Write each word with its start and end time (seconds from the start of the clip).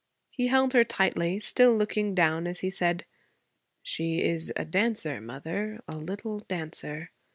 He 0.31 0.47
held 0.47 0.73
her 0.73 0.83
tightly, 0.83 1.39
still 1.39 1.77
looking 1.77 2.15
down 2.15 2.47
as 2.47 2.61
he 2.61 2.71
said, 2.71 3.05
'She 3.83 4.23
is 4.23 4.51
a 4.55 4.65
dancer, 4.65 5.21
mother, 5.21 5.79
a 5.87 5.95
little 5.95 6.39
dancer. 6.39 7.11